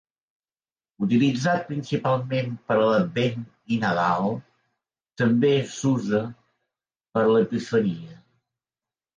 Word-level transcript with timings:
Utilitzat 1.07 1.59
principalment 1.67 2.55
per 2.71 2.77
a 2.85 2.87
Advent 3.01 3.43
i 3.75 3.79
Nadal, 3.85 4.33
també 5.23 5.53
s'usa 5.75 6.23
per 7.15 7.25
a 7.27 7.29
l'Epifania. 7.37 8.19